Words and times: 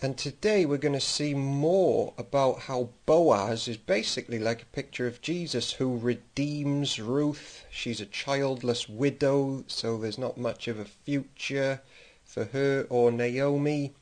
And 0.00 0.16
today 0.16 0.64
we're 0.64 0.78
going 0.78 0.92
to 0.94 1.00
see 1.00 1.34
more 1.34 2.14
about 2.16 2.60
how 2.60 2.90
Boaz 3.04 3.66
is 3.66 3.76
basically 3.76 4.38
like 4.38 4.62
a 4.62 4.66
picture 4.66 5.08
of 5.08 5.20
Jesus 5.20 5.72
who 5.72 5.98
redeems 5.98 7.00
Ruth. 7.00 7.64
She's 7.68 8.00
a 8.00 8.06
childless 8.06 8.88
widow, 8.88 9.64
so 9.66 9.98
there's 9.98 10.16
not 10.16 10.38
much 10.38 10.68
of 10.68 10.78
a 10.78 10.84
future 10.84 11.80
for 12.24 12.44
her 12.44 12.86
or 12.88 13.10
Naomi. 13.10 13.92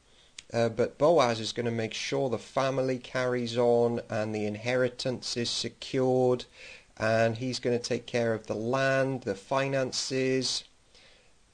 Uh, 0.52 0.68
but 0.68 0.98
Boaz 0.98 1.40
is 1.40 1.52
going 1.52 1.64
to 1.64 1.72
make 1.72 1.94
sure 1.94 2.28
the 2.28 2.36
family 2.36 2.98
carries 2.98 3.56
on 3.56 4.02
and 4.10 4.34
the 4.34 4.44
inheritance 4.44 5.34
is 5.34 5.48
secured, 5.48 6.44
and 6.98 7.38
he's 7.38 7.58
going 7.58 7.76
to 7.76 7.82
take 7.82 8.04
care 8.04 8.34
of 8.34 8.48
the 8.48 8.54
land, 8.54 9.22
the 9.22 9.34
finances, 9.34 10.64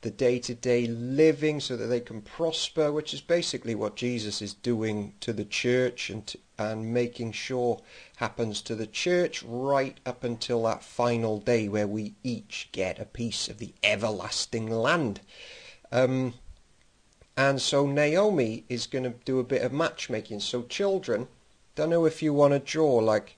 the 0.03 0.11
day 0.11 0.39
to 0.41 0.55
day 0.55 0.87
living 0.87 1.61
so 1.61 1.77
that 1.77 1.87
they 1.87 2.01
can 2.01 2.21
prosper, 2.21 2.93
which 2.93 3.15
is 3.15 3.21
basically 3.21 3.75
what 3.75 3.95
Jesus 3.95 4.43
is 4.43 4.53
doing 4.53 5.15
to 5.21 5.33
the 5.33 5.45
church 5.45 6.11
and, 6.11 6.27
to, 6.27 6.39
and 6.59 6.93
making 6.93 7.31
sure 7.31 7.81
happens 8.17 8.61
to 8.63 8.75
the 8.75 8.87
church 8.87 9.45
right 9.45 9.99
up 10.05 10.25
until 10.25 10.65
that 10.65 10.83
final 10.83 11.39
day 11.39 11.69
where 11.69 11.87
we 11.87 12.15
each 12.25 12.69
get 12.73 12.99
a 12.99 13.05
piece 13.05 13.49
of 13.49 13.59
the 13.59 13.73
everlasting 13.85 14.69
land. 14.69 15.21
Um, 15.93 16.35
and 17.37 17.63
so 17.63 17.87
Naomi 17.87 18.65
is 18.69 18.89
going 18.89 19.05
to 19.05 19.15
do 19.25 19.39
a 19.39 19.45
bit 19.45 19.63
of 19.63 19.73
matchmaking. 19.73 20.41
So, 20.41 20.63
children, 20.63 21.29
don't 21.77 21.91
know 21.91 22.07
if 22.07 22.23
you 22.23 22.35
want 22.35 22.53
to 22.55 22.59
draw 22.59 22.97
like 22.97 23.37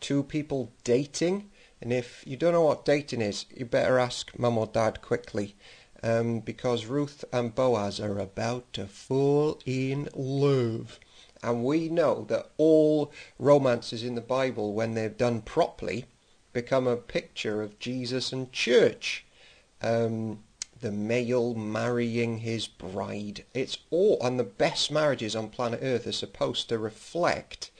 two 0.00 0.22
people 0.22 0.70
dating. 0.84 1.48
And 1.80 1.92
if 1.92 2.22
you 2.26 2.36
don't 2.36 2.52
know 2.52 2.62
what 2.62 2.84
dating 2.84 3.22
is, 3.22 3.46
you 3.52 3.64
better 3.64 3.98
ask 3.98 4.38
mum 4.38 4.58
or 4.58 4.66
dad 4.66 5.02
quickly 5.02 5.56
um, 6.02 6.40
because 6.40 6.86
Ruth 6.86 7.24
and 7.32 7.54
Boaz 7.54 8.00
are 8.00 8.18
about 8.18 8.72
to 8.74 8.86
fall 8.86 9.60
in 9.64 10.08
love. 10.14 10.98
And 11.42 11.64
we 11.64 11.88
know 11.88 12.24
that 12.28 12.50
all 12.56 13.12
romances 13.38 14.02
in 14.02 14.14
the 14.14 14.20
Bible, 14.20 14.74
when 14.74 14.94
they're 14.94 15.08
done 15.08 15.42
properly, 15.42 16.06
become 16.52 16.86
a 16.86 16.96
picture 16.96 17.62
of 17.62 17.78
Jesus 17.78 18.32
and 18.32 18.52
church. 18.52 19.24
Um, 19.80 20.40
the 20.82 20.90
male 20.90 21.54
marrying 21.54 22.38
his 22.38 22.66
bride. 22.66 23.44
It's 23.54 23.78
all, 23.90 24.18
and 24.20 24.38
the 24.38 24.44
best 24.44 24.90
marriages 24.90 25.36
on 25.36 25.48
planet 25.48 25.78
Earth 25.80 26.08
are 26.08 26.12
supposed 26.12 26.68
to 26.68 26.78
reflect 26.78 27.70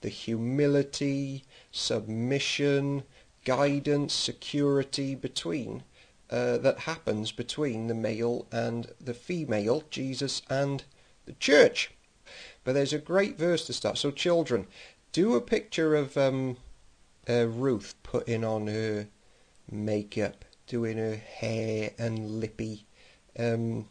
the 0.00 0.08
humility, 0.08 1.44
submission, 1.70 3.04
guidance, 3.44 4.12
security 4.12 5.14
between 5.14 5.84
uh, 6.30 6.58
that 6.58 6.80
happens 6.80 7.32
between 7.32 7.86
the 7.86 7.94
male 7.94 8.46
and 8.52 8.92
the 9.00 9.14
female, 9.14 9.84
Jesus 9.90 10.42
and 10.50 10.84
the 11.26 11.32
church. 11.34 11.90
But 12.64 12.74
there's 12.74 12.92
a 12.92 12.98
great 12.98 13.38
verse 13.38 13.66
to 13.66 13.72
start. 13.72 13.98
So, 13.98 14.10
children, 14.10 14.66
do 15.12 15.34
a 15.34 15.40
picture 15.40 15.94
of 15.94 16.16
um, 16.16 16.58
uh, 17.28 17.46
Ruth 17.46 17.94
putting 18.02 18.44
on 18.44 18.66
her 18.66 19.08
makeup, 19.70 20.44
doing 20.66 20.98
her 20.98 21.16
hair 21.16 21.92
and 21.98 22.40
lippy. 22.40 22.84
Um, 23.38 23.88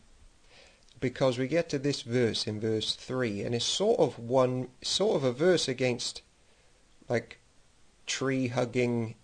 because 1.00 1.38
we 1.38 1.48
get 1.48 1.70
to 1.70 1.80
this 1.80 2.02
verse 2.02 2.48
in 2.48 2.60
verse 2.60 2.96
3, 2.96 3.42
and 3.42 3.54
it's 3.54 3.66
sort 3.66 4.00
of 4.00 4.18
one, 4.18 4.70
sort 4.82 5.18
of 5.18 5.24
a 5.24 5.32
verse 5.32 5.68
against 5.68 6.22
like 7.08 7.40
tree 8.06 8.48
hugging 8.48 9.16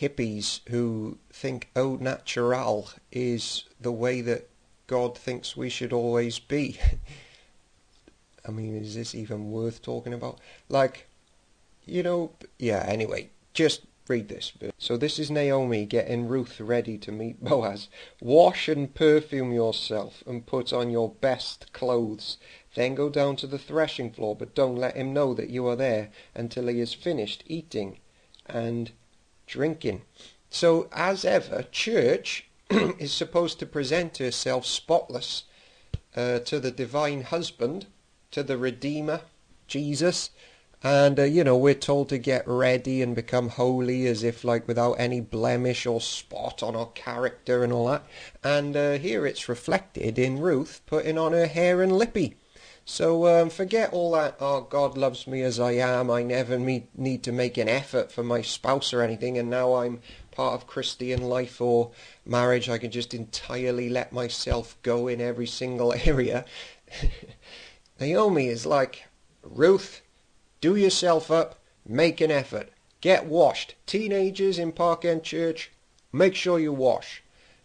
hippies 0.00 0.60
who 0.68 1.18
think 1.32 1.70
au 1.76 1.96
natural 1.96 2.90
is 3.12 3.64
the 3.80 3.92
way 3.92 4.20
that 4.20 4.48
God 4.86 5.16
thinks 5.16 5.56
we 5.56 5.68
should 5.68 5.92
always 5.92 6.38
be. 6.38 6.78
I 8.46 8.50
mean, 8.50 8.76
is 8.76 8.94
this 8.94 9.14
even 9.14 9.50
worth 9.50 9.80
talking 9.80 10.12
about? 10.12 10.38
Like, 10.68 11.06
you 11.86 12.02
know, 12.02 12.32
yeah, 12.58 12.84
anyway, 12.86 13.30
just 13.54 13.82
read 14.06 14.28
this. 14.28 14.52
So 14.78 14.98
this 14.98 15.18
is 15.18 15.30
Naomi 15.30 15.86
getting 15.86 16.28
Ruth 16.28 16.60
ready 16.60 16.98
to 16.98 17.12
meet 17.12 17.42
Boaz. 17.42 17.88
Wash 18.20 18.68
and 18.68 18.94
perfume 18.94 19.52
yourself 19.52 20.22
and 20.26 20.44
put 20.46 20.72
on 20.72 20.90
your 20.90 21.08
best 21.08 21.72
clothes. 21.72 22.36
Then 22.74 22.94
go 22.94 23.08
down 23.08 23.36
to 23.36 23.46
the 23.46 23.58
threshing 23.58 24.10
floor, 24.10 24.36
but 24.36 24.54
don't 24.54 24.76
let 24.76 24.96
him 24.96 25.14
know 25.14 25.32
that 25.34 25.48
you 25.48 25.66
are 25.68 25.76
there 25.76 26.10
until 26.34 26.66
he 26.66 26.80
has 26.80 26.92
finished 26.92 27.44
eating 27.46 27.98
and 28.46 28.92
drinking. 29.46 30.02
So, 30.50 30.88
as 30.92 31.24
ever, 31.24 31.64
church 31.70 32.46
is 32.70 33.12
supposed 33.12 33.58
to 33.58 33.66
present 33.66 34.18
herself 34.18 34.66
spotless 34.66 35.44
uh, 36.16 36.38
to 36.40 36.60
the 36.60 36.70
divine 36.70 37.22
husband, 37.22 37.86
to 38.30 38.42
the 38.42 38.56
Redeemer, 38.56 39.22
Jesus. 39.66 40.30
And, 40.82 41.18
uh, 41.18 41.24
you 41.24 41.44
know, 41.44 41.56
we're 41.56 41.74
told 41.74 42.10
to 42.10 42.18
get 42.18 42.46
ready 42.46 43.00
and 43.00 43.16
become 43.16 43.48
holy 43.48 44.06
as 44.06 44.22
if, 44.22 44.44
like, 44.44 44.68
without 44.68 44.92
any 44.92 45.20
blemish 45.20 45.86
or 45.86 46.00
spot 46.00 46.62
on 46.62 46.76
our 46.76 46.88
character 46.88 47.64
and 47.64 47.72
all 47.72 47.86
that. 47.88 48.04
And 48.42 48.76
uh, 48.76 48.92
here 48.98 49.26
it's 49.26 49.48
reflected 49.48 50.18
in 50.18 50.38
Ruth 50.38 50.82
putting 50.84 51.16
on 51.16 51.32
her 51.32 51.46
hair 51.46 51.82
and 51.82 51.96
lippy. 51.96 52.36
So 52.86 53.26
um, 53.26 53.48
forget 53.48 53.94
all 53.94 54.12
that, 54.12 54.36
oh, 54.40 54.60
God 54.60 54.98
loves 54.98 55.26
me 55.26 55.40
as 55.40 55.58
I 55.58 55.72
am, 55.72 56.10
I 56.10 56.22
never 56.22 56.58
need 56.58 57.22
to 57.22 57.32
make 57.32 57.56
an 57.56 57.68
effort 57.68 58.12
for 58.12 58.22
my 58.22 58.42
spouse 58.42 58.92
or 58.92 59.00
anything, 59.00 59.38
and 59.38 59.48
now 59.48 59.76
I'm 59.76 60.00
part 60.30 60.52
of 60.52 60.66
Christian 60.66 61.22
life 61.22 61.62
or 61.62 61.92
marriage, 62.26 62.68
I 62.68 62.76
can 62.76 62.90
just 62.90 63.14
entirely 63.14 63.88
let 63.88 64.12
myself 64.12 64.76
go 64.82 65.08
in 65.08 65.22
every 65.22 65.46
single 65.46 65.94
area. 66.04 66.44
Naomi 68.00 68.48
is 68.48 68.66
like, 68.66 69.06
Ruth, 69.42 70.02
do 70.60 70.76
yourself 70.76 71.30
up, 71.30 71.60
make 71.86 72.20
an 72.20 72.30
effort, 72.30 72.70
get 73.00 73.24
washed. 73.24 73.76
Teenagers 73.86 74.58
in 74.58 74.72
Park 74.72 75.06
End 75.06 75.22
Church, 75.22 75.70
make 76.12 76.34
sure 76.34 76.58
you 76.58 76.72
wash. 76.72 77.22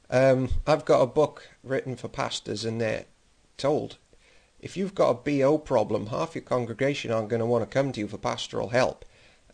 Um, 0.09 0.50
I've 0.66 0.86
got 0.86 1.01
a 1.01 1.07
book 1.07 1.50
written 1.62 1.97
for 1.97 2.07
pastors, 2.07 2.63
and 2.63 2.80
they're 2.80 3.06
told 3.57 3.97
if 4.59 4.75
you've 4.75 4.96
got 4.96 5.09
a 5.09 5.14
BO 5.14 5.58
problem, 5.58 6.08
half 6.08 6.36
your 6.36 6.44
congregation 6.44 7.12
aren't 7.12 7.30
going 7.30 7.40
to 7.40 7.46
want 7.46 7.64
to 7.64 7.74
come 7.74 7.92
to 7.92 8.00
you 8.00 8.08
for 8.08 8.18
pastoral 8.18 8.70
help. 8.70 9.06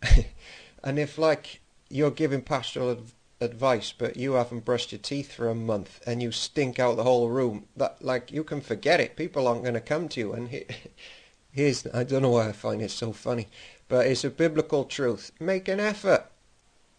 and 0.83 0.99
if, 0.99 1.17
like, 1.17 1.61
you're 1.89 2.11
giving 2.11 2.41
pastoral 2.41 2.91
adv- 2.91 3.13
advice, 3.39 3.93
but 3.95 4.17
you 4.17 4.33
haven't 4.33 4.65
brushed 4.65 4.91
your 4.91 4.99
teeth 4.99 5.31
for 5.31 5.47
a 5.47 5.55
month 5.55 6.01
and 6.07 6.23
you 6.23 6.31
stink 6.31 6.79
out 6.79 6.97
the 6.97 7.03
whole 7.03 7.29
room, 7.29 7.65
that, 7.75 8.03
like, 8.03 8.31
you 8.31 8.43
can 8.43 8.61
forget 8.61 8.99
it. 8.99 9.15
People 9.15 9.47
aren't 9.47 9.63
going 9.63 9.75
to 9.75 9.81
come 9.81 10.09
to 10.09 10.19
you. 10.19 10.33
And 10.33 10.49
he, 10.49 10.65
here's, 11.51 11.85
I 11.93 12.03
don't 12.03 12.23
know 12.23 12.31
why 12.31 12.49
I 12.49 12.51
find 12.51 12.81
it 12.81 12.91
so 12.91 13.13
funny, 13.13 13.47
but 13.87 14.07
it's 14.07 14.23
a 14.23 14.29
biblical 14.29 14.85
truth. 14.85 15.31
Make 15.39 15.67
an 15.67 15.79
effort. 15.79 16.25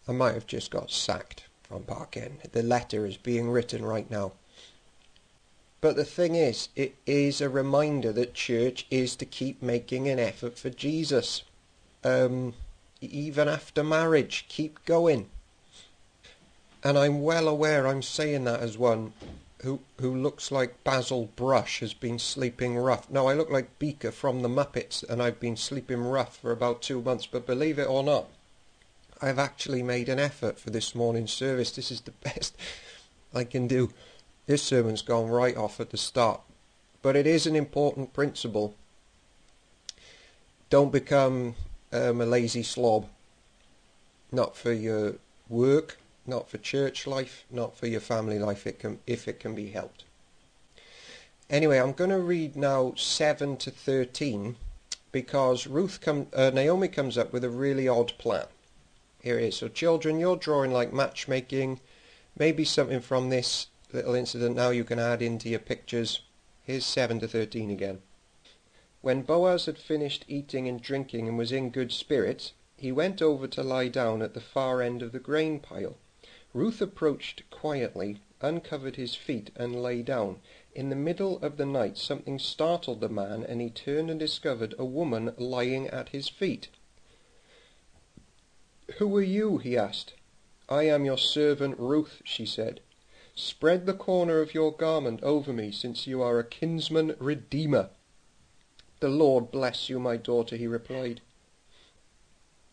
I 0.07 0.13
might 0.13 0.35
have 0.35 0.47
just 0.47 0.71
got 0.71 0.89
sacked 0.89 1.43
from 1.63 1.83
Park 1.83 2.15
End. 2.15 2.39
The 2.53 2.63
letter 2.63 3.05
is 3.05 3.17
being 3.17 3.49
written 3.49 3.83
right 3.83 4.09
now. 4.09 4.31
But 5.79 5.95
the 5.95 6.05
thing 6.05 6.35
is, 6.35 6.69
it 6.75 6.95
is 7.05 7.39
a 7.39 7.49
reminder 7.49 8.11
that 8.13 8.33
church 8.33 8.87
is 8.89 9.15
to 9.17 9.25
keep 9.25 9.61
making 9.61 10.07
an 10.07 10.19
effort 10.19 10.57
for 10.57 10.69
Jesus. 10.69 11.43
Um, 12.03 12.55
even 12.99 13.47
after 13.47 13.83
marriage, 13.83 14.45
keep 14.49 14.83
going. 14.85 15.29
And 16.83 16.97
I'm 16.97 17.21
well 17.21 17.47
aware 17.47 17.85
I'm 17.87 18.01
saying 18.01 18.45
that 18.45 18.59
as 18.59 18.77
one 18.77 19.13
who 19.63 19.79
who 19.99 20.15
looks 20.15 20.51
like 20.51 20.83
Basil 20.83 21.29
Brush 21.35 21.79
has 21.79 21.93
been 21.93 22.19
sleeping 22.19 22.77
rough. 22.77 23.09
No, 23.09 23.27
I 23.27 23.33
look 23.33 23.49
like 23.49 23.79
Beaker 23.79 24.11
from 24.11 24.41
the 24.41 24.49
Muppets, 24.49 25.03
and 25.03 25.21
I've 25.21 25.39
been 25.39 25.57
sleeping 25.57 26.01
rough 26.01 26.37
for 26.37 26.51
about 26.51 26.81
two 26.81 27.01
months. 27.01 27.25
But 27.25 27.47
believe 27.47 27.79
it 27.79 27.89
or 27.89 28.03
not, 28.03 28.27
I've 29.21 29.39
actually 29.39 29.83
made 29.83 30.09
an 30.09 30.19
effort 30.19 30.59
for 30.59 30.69
this 30.69 30.93
morning's 30.93 31.33
service. 31.33 31.71
This 31.71 31.91
is 31.91 32.01
the 32.01 32.11
best 32.23 32.55
I 33.33 33.43
can 33.43 33.67
do. 33.67 33.91
This 34.47 34.63
sermon's 34.63 35.01
gone 35.01 35.27
right 35.27 35.55
off 35.55 35.79
at 35.79 35.91
the 35.91 35.97
start. 35.97 36.41
But 37.01 37.15
it 37.15 37.27
is 37.27 37.45
an 37.45 37.55
important 37.55 38.13
principle. 38.13 38.75
Don't 40.69 40.91
become 40.91 41.55
um, 41.91 42.21
a 42.21 42.25
lazy 42.25 42.63
slob. 42.63 43.07
Not 44.31 44.57
for 44.57 44.71
your 44.71 45.15
work, 45.49 45.97
not 46.25 46.49
for 46.49 46.57
church 46.57 47.05
life, 47.05 47.45
not 47.51 47.77
for 47.77 47.87
your 47.87 48.01
family 48.01 48.39
life 48.39 48.65
it 48.65 48.79
can, 48.79 48.99
if 49.05 49.27
it 49.27 49.39
can 49.39 49.53
be 49.53 49.69
helped. 49.69 50.05
Anyway, 51.49 51.77
I'm 51.77 51.93
going 51.93 52.09
to 52.09 52.19
read 52.19 52.55
now 52.55 52.93
7 52.97 53.55
to 53.57 53.71
13 53.71 54.57
because 55.11 55.67
Ruth 55.67 55.99
come, 56.01 56.27
uh, 56.33 56.51
Naomi 56.53 56.89
comes 56.89 57.17
up 57.17 57.31
with 57.31 57.43
a 57.43 57.49
really 57.49 57.87
odd 57.87 58.13
plan. 58.17 58.47
Here 59.21 59.39
it 59.39 59.45
is. 59.45 59.57
So 59.57 59.67
children, 59.67 60.19
you're 60.19 60.35
drawing 60.35 60.71
like 60.71 60.91
matchmaking. 60.91 61.79
Maybe 62.37 62.65
something 62.65 62.99
from 62.99 63.29
this 63.29 63.67
little 63.93 64.15
incident 64.15 64.55
now 64.55 64.69
you 64.69 64.83
can 64.83 64.99
add 64.99 65.21
into 65.21 65.49
your 65.49 65.59
pictures. 65.59 66.21
Here's 66.63 66.85
7 66.85 67.19
to 67.21 67.27
13 67.27 67.71
again. 67.71 68.01
When 69.01 69.21
Boaz 69.21 69.67
had 69.67 69.77
finished 69.77 70.25
eating 70.27 70.67
and 70.67 70.81
drinking 70.81 71.27
and 71.27 71.37
was 71.37 71.51
in 71.51 71.69
good 71.69 71.91
spirits, 71.91 72.53
he 72.75 72.91
went 72.91 73.21
over 73.21 73.47
to 73.47 73.63
lie 73.63 73.87
down 73.87 74.21
at 74.21 74.33
the 74.33 74.41
far 74.41 74.81
end 74.81 75.01
of 75.01 75.11
the 75.11 75.19
grain 75.19 75.59
pile. 75.59 75.97
Ruth 76.53 76.81
approached 76.81 77.49
quietly, 77.49 78.19
uncovered 78.41 78.97
his 78.97 79.15
feet, 79.15 79.51
and 79.55 79.81
lay 79.81 80.01
down. 80.01 80.41
In 80.75 80.89
the 80.89 80.95
middle 80.95 81.39
of 81.39 81.57
the 81.57 81.65
night 81.65 81.97
something 81.97 82.37
startled 82.37 82.99
the 82.99 83.09
man, 83.09 83.43
and 83.43 83.61
he 83.61 83.69
turned 83.69 84.09
and 84.09 84.19
discovered 84.19 84.75
a 84.77 84.85
woman 84.85 85.33
lying 85.37 85.87
at 85.87 86.09
his 86.09 86.27
feet. 86.27 86.67
Who 88.97 89.15
are 89.15 89.21
you? 89.21 89.57
he 89.57 89.77
asked. 89.77 90.13
I 90.69 90.83
am 90.83 91.05
your 91.05 91.17
servant 91.17 91.79
Ruth, 91.79 92.21
she 92.25 92.45
said. 92.45 92.81
Spread 93.39 93.85
the 93.85 93.93
corner 93.93 94.41
of 94.41 94.55
your 94.55 94.71
garment 94.71 95.21
over 95.21 95.53
me, 95.53 95.71
since 95.71 96.07
you 96.07 96.23
are 96.23 96.39
a 96.39 96.43
kinsman 96.43 97.15
redeemer. 97.19 97.91
The 98.99 99.09
Lord 99.09 99.51
bless 99.51 99.89
you, 99.89 99.99
my 99.99 100.17
daughter, 100.17 100.55
he 100.55 100.65
replied. 100.65 101.21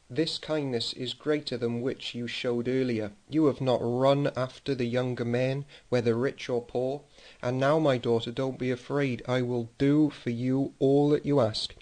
This 0.08 0.38
kindness 0.38 0.94
is 0.94 1.12
greater 1.12 1.58
than 1.58 1.82
which 1.82 2.14
you 2.14 2.26
showed 2.26 2.66
earlier. 2.66 3.12
You 3.28 3.44
have 3.44 3.60
not 3.60 3.80
run 3.82 4.30
after 4.34 4.74
the 4.74 4.86
younger 4.86 5.26
men, 5.26 5.66
whether 5.90 6.14
rich 6.14 6.48
or 6.48 6.62
poor. 6.62 7.02
And 7.42 7.60
now, 7.60 7.78
my 7.78 7.98
daughter, 7.98 8.32
don't 8.32 8.58
be 8.58 8.70
afraid. 8.70 9.22
I 9.28 9.42
will 9.42 9.68
do 9.76 10.08
for 10.08 10.30
you 10.30 10.72
all 10.78 11.10
that 11.10 11.26
you 11.26 11.40
ask. 11.40 11.74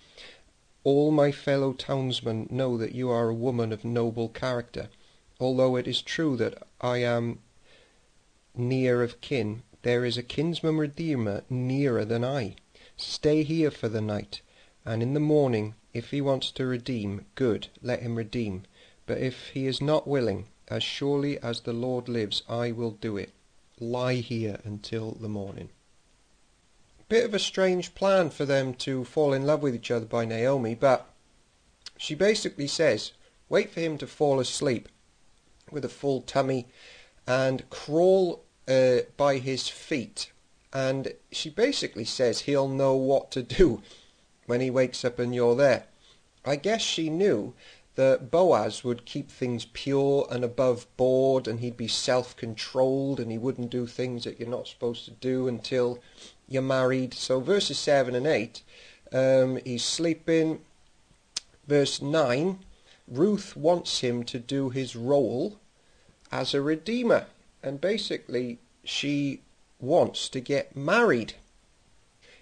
All 0.82 1.12
my 1.12 1.30
fellow 1.30 1.72
townsmen 1.72 2.48
know 2.50 2.76
that 2.78 2.96
you 2.96 3.10
are 3.10 3.28
a 3.28 3.34
woman 3.34 3.72
of 3.72 3.84
noble 3.84 4.28
character. 4.28 4.88
Although 5.38 5.76
it 5.76 5.86
is 5.86 6.02
true 6.02 6.36
that 6.38 6.66
I 6.80 6.98
am 6.98 7.38
near 8.54 9.02
of 9.02 9.20
kin, 9.20 9.62
there 9.82 10.04
is 10.04 10.16
a 10.16 10.22
kinsman 10.22 10.76
redeemer 10.76 11.42
nearer 11.48 12.04
than 12.04 12.24
I. 12.24 12.56
Stay 12.96 13.42
here 13.42 13.70
for 13.70 13.88
the 13.88 14.00
night, 14.00 14.42
and 14.84 15.02
in 15.02 15.14
the 15.14 15.20
morning 15.20 15.74
if 15.92 16.10
he 16.10 16.20
wants 16.20 16.50
to 16.52 16.66
redeem, 16.66 17.26
good, 17.34 17.68
let 17.82 18.00
him 18.00 18.16
redeem. 18.16 18.64
But 19.06 19.18
if 19.18 19.48
he 19.48 19.66
is 19.66 19.80
not 19.80 20.06
willing, 20.06 20.48
as 20.68 20.82
surely 20.82 21.38
as 21.40 21.60
the 21.60 21.72
Lord 21.72 22.08
lives, 22.08 22.42
I 22.48 22.72
will 22.72 22.92
do 22.92 23.16
it. 23.16 23.32
Lie 23.78 24.16
here 24.16 24.60
until 24.64 25.12
the 25.12 25.28
morning. 25.28 25.70
Bit 27.08 27.24
of 27.24 27.34
a 27.34 27.38
strange 27.38 27.94
plan 27.94 28.30
for 28.30 28.46
them 28.46 28.72
to 28.74 29.04
fall 29.04 29.34
in 29.34 29.44
love 29.44 29.62
with 29.62 29.74
each 29.74 29.90
other 29.90 30.06
by 30.06 30.24
Naomi, 30.24 30.74
but 30.74 31.10
she 31.98 32.14
basically 32.14 32.66
says, 32.66 33.12
wait 33.48 33.70
for 33.70 33.80
him 33.80 33.98
to 33.98 34.06
fall 34.06 34.40
asleep 34.40 34.88
with 35.70 35.84
a 35.84 35.90
full 35.90 36.22
tummy 36.22 36.68
and 37.26 37.68
crawl 37.70 38.42
uh, 38.68 38.98
by 39.16 39.38
his 39.38 39.68
feet. 39.68 40.32
And 40.72 41.12
she 41.30 41.50
basically 41.50 42.04
says 42.04 42.40
he'll 42.40 42.68
know 42.68 42.94
what 42.94 43.30
to 43.32 43.42
do 43.42 43.82
when 44.46 44.60
he 44.60 44.70
wakes 44.70 45.04
up 45.04 45.18
and 45.18 45.34
you're 45.34 45.56
there. 45.56 45.84
I 46.44 46.56
guess 46.56 46.80
she 46.80 47.08
knew 47.10 47.54
that 47.94 48.30
Boaz 48.30 48.82
would 48.82 49.04
keep 49.04 49.30
things 49.30 49.66
pure 49.72 50.26
and 50.30 50.42
above 50.42 50.86
board 50.96 51.46
and 51.46 51.60
he'd 51.60 51.76
be 51.76 51.88
self-controlled 51.88 53.20
and 53.20 53.30
he 53.30 53.38
wouldn't 53.38 53.70
do 53.70 53.86
things 53.86 54.24
that 54.24 54.40
you're 54.40 54.48
not 54.48 54.66
supposed 54.66 55.04
to 55.04 55.10
do 55.10 55.46
until 55.46 55.98
you're 56.48 56.62
married. 56.62 57.12
So 57.14 57.40
verses 57.40 57.78
7 57.78 58.14
and 58.14 58.26
8, 58.26 58.62
um, 59.12 59.58
he's 59.64 59.84
sleeping. 59.84 60.62
Verse 61.66 62.00
9, 62.00 62.58
Ruth 63.06 63.56
wants 63.56 64.00
him 64.00 64.24
to 64.24 64.38
do 64.38 64.70
his 64.70 64.96
role 64.96 65.60
as 66.32 66.54
a 66.54 66.62
redeemer. 66.62 67.26
And 67.62 67.80
basically, 67.80 68.58
she 68.82 69.42
wants 69.78 70.28
to 70.30 70.40
get 70.40 70.74
married. 70.74 71.34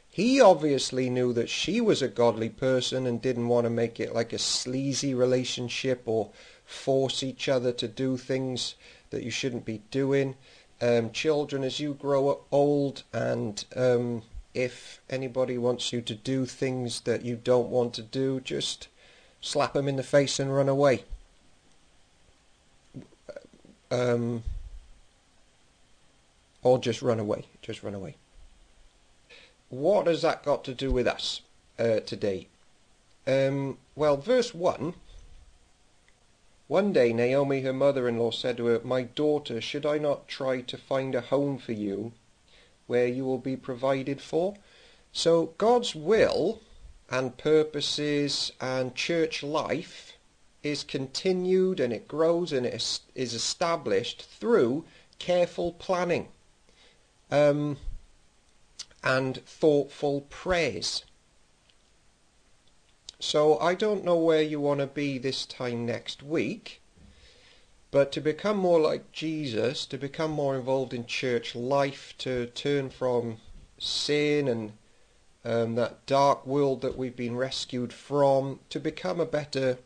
He 0.09 0.41
obviously 0.41 1.11
knew 1.11 1.33
that 1.35 1.51
she 1.51 1.81
was 1.81 2.01
a 2.01 2.09
godly 2.09 2.49
person 2.49 3.07
and 3.07 3.21
didn't 3.21 3.49
want 3.49 3.65
to 3.65 3.71
make 3.71 4.01
it 4.01 4.15
like 4.15 4.33
a 4.33 4.39
sleazy 4.39 5.15
relationship 5.15 6.03
or 6.07 6.31
force 6.65 7.23
each 7.23 7.49
other 7.49 7.73
to 7.73 7.89
do 7.89 8.17
things 8.17 8.75
that 9.11 9.23
you 9.23 9.31
shouldn't 9.31 9.65
be 9.65 9.83
doing. 9.91 10.37
Um, 10.81 11.11
children, 11.11 11.63
as 11.63 11.81
you 11.81 11.95
grow 11.95 12.41
old 12.51 13.03
and 13.13 13.65
um, 13.77 14.23
if 14.55 15.01
anybody 15.11 15.59
wants 15.59 15.93
you 15.93 16.01
to 16.01 16.15
do 16.15 16.47
things 16.47 17.03
that 17.03 17.25
you 17.25 17.37
don't 17.37 17.69
want 17.69 17.95
to 17.95 18.03
do, 18.03 18.41
just 18.41 18.89
slap 19.41 19.75
them 19.75 19.89
in 19.89 19.97
the 19.97 20.03
face 20.03 20.41
and 20.41 20.55
run 20.55 20.69
away. 20.69 21.05
Um, 23.91 24.43
or 26.63 26.79
just 26.79 27.03
run 27.03 27.19
away. 27.19 27.47
Just 27.63 27.83
run 27.83 27.95
away 27.95 28.17
what 29.71 30.09
has 30.09 30.23
that 30.23 30.45
got 30.45 30.65
to 30.65 30.75
do 30.75 30.91
with 30.91 31.07
us 31.07 31.41
uh, 31.79 32.01
today? 32.01 32.49
Um, 33.27 33.79
well, 33.95 34.17
verse 34.17 34.53
1 34.53 34.95
One 36.67 36.93
day 36.93 37.13
Naomi, 37.13 37.63
her 37.63 37.73
mother 37.73 38.09
in 38.09 38.19
law, 38.19 38.33
said 38.33 38.57
to 38.59 38.67
her, 38.67 38.81
My 38.85 39.03
daughter, 39.03 39.61
should 39.61 39.87
I 39.87 39.99
not 39.99 40.29
try 40.29 40.61
to 40.61 40.77
find 40.77 41.15
a 41.15 41.21
home 41.21 41.57
for 41.59 41.73
you 41.73 42.13
where 42.89 43.07
you 43.07 43.25
will 43.25 43.39
be 43.39 43.57
provided 43.57 44.21
for? 44.21 44.57
So 45.13 45.55
God's 45.57 45.95
will 45.95 46.61
and 47.09 47.39
purposes 47.39 48.53
and 48.61 48.95
church 48.95 49.43
life 49.43 50.10
is 50.63 50.85
continued 50.85 51.81
and 51.81 51.93
it 51.93 52.09
grows 52.09 52.53
and 52.53 52.67
it 52.67 53.01
is 53.15 53.35
established 53.35 54.23
through 54.23 54.85
careful 55.19 55.73
planning. 55.73 56.29
Um, 57.31 57.77
and 59.03 59.45
thoughtful 59.47 60.23
praise. 60.23 61.05
So 63.19 63.59
I 63.59 63.75
don't 63.75 64.05
know 64.05 64.17
where 64.17 64.43
you 64.43 64.61
want 64.61 64.81
to 64.81 64.87
be 64.87 65.19
this 65.19 65.45
time 65.45 65.85
next 65.85 66.23
week, 66.23 66.81
but 67.91 68.13
to 68.13 68.21
become 68.21 68.57
more 68.57 68.81
like 68.81 69.13
Jesus, 69.13 69.85
to 69.87 69.99
become 69.99 70.31
more 70.31 70.57
involved 70.57 70.95
in 70.95 71.07
church 71.07 71.55
life, 71.55 72.15
to 72.19 72.47
turn 72.47 72.89
from 72.91 73.39
sin 73.79 74.49
and 74.49 74.73
um, 75.45 75.75
that 75.75 76.05
dark 76.07 76.47
world 76.47 76.83
that 76.83 76.97
we've 76.97 77.17
been 77.17 77.37
rescued 77.37 77.93
from, 77.93 78.61
to 78.71 78.79
become 78.79 79.21
a 79.21 79.27
better 79.27 79.79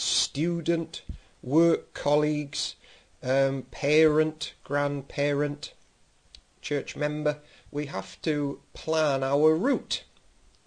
student, 0.00 1.02
work 1.42 1.92
colleagues, 1.92 2.76
um, 3.22 3.62
parent, 3.70 4.54
grandparent, 4.64 5.74
church 6.62 6.96
member, 6.96 7.38
we 7.70 7.86
have 7.86 8.20
to 8.22 8.60
plan 8.72 9.22
our 9.22 9.54
route. 9.54 10.04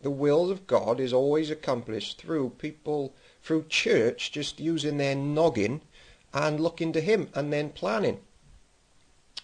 The 0.02 0.12
will 0.12 0.52
of 0.52 0.68
God 0.68 1.00
is 1.00 1.14
always 1.14 1.50
accomplished 1.50 2.22
through 2.22 2.52
people, 2.52 3.16
through 3.42 3.66
church, 3.70 4.32
just 4.32 4.60
using 4.60 4.98
their 4.98 5.16
noggin 5.16 5.82
and 6.34 6.60
looking 6.60 6.94
to 6.94 7.02
Him 7.02 7.30
and 7.34 7.52
then 7.52 7.70
planning. 7.70 8.20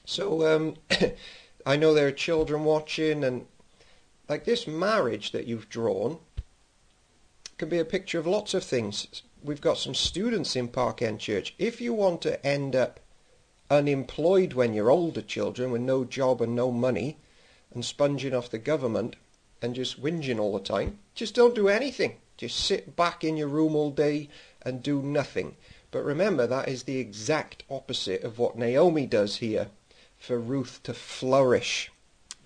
So 0.06 0.56
um, 0.56 0.76
I 1.66 1.78
know 1.78 1.94
there 1.94 2.08
are 2.08 2.12
children 2.12 2.64
watching, 2.64 3.24
and 3.24 3.46
like 4.28 4.46
this 4.46 4.68
marriage 4.68 5.32
that 5.32 5.48
you've 5.48 5.70
drawn 5.70 6.20
can 7.58 7.70
be 7.70 7.80
a 7.80 7.86
picture 7.86 8.20
of 8.20 8.28
lots 8.28 8.54
of 8.54 8.64
things. 8.64 9.24
We've 9.44 9.62
got 9.62 9.78
some 9.78 9.96
students 9.96 10.56
in 10.56 10.68
Park 10.68 11.02
End 11.02 11.20
Church. 11.20 11.56
If 11.58 11.80
you 11.80 11.94
want 11.94 12.22
to 12.24 12.46
end 12.46 12.76
up 12.76 13.00
unemployed 13.70 14.54
when 14.54 14.74
you're 14.74 14.90
older 14.90 15.22
children 15.22 15.72
with 15.72 15.82
no 15.82 16.04
job 16.04 16.42
and 16.42 16.56
no 16.56 16.72
money, 16.72 17.18
and 17.74 17.86
sponging 17.86 18.34
off 18.34 18.50
the 18.50 18.58
government 18.58 19.16
and 19.62 19.76
just 19.76 20.02
whinging 20.02 20.40
all 20.40 20.54
the 20.54 20.64
time. 20.64 21.00
Just 21.14 21.36
don't 21.36 21.56
do 21.56 21.68
anything. 21.68 22.18
Just 22.38 22.60
sit 22.60 22.96
back 22.96 23.24
in 23.24 23.38
your 23.38 23.48
room 23.48 23.76
all 23.76 23.92
day 23.92 24.30
and 24.62 24.82
do 24.82 25.02
nothing. 25.02 25.56
But 25.92 26.04
remember, 26.04 26.48
that 26.48 26.68
is 26.68 26.84
the 26.84 26.98
exact 26.98 27.64
opposite 27.70 28.24
of 28.24 28.40
what 28.40 28.58
Naomi 28.58 29.06
does 29.06 29.38
here 29.38 29.68
for 30.18 30.40
Ruth 30.40 30.82
to 30.84 30.94
flourish 30.94 31.92